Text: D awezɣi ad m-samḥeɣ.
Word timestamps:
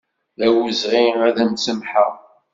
D 0.39 0.39
awezɣi 0.47 1.05
ad 1.27 1.37
m-samḥeɣ. 1.51 2.13